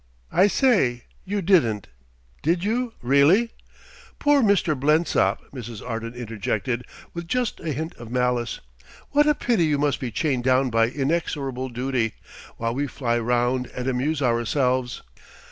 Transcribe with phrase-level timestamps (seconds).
[0.31, 1.87] "I say, you didn't,
[2.41, 3.51] did you, really?"
[4.17, 4.75] "Poor Mr.
[4.75, 5.87] Blensop!" Mrs.
[5.87, 8.61] Arden interjected with just a hint of malice.
[9.11, 12.13] "What a pity you must be chained down by inexorable duty,
[12.57, 15.03] while we fly round and amuse ourselves."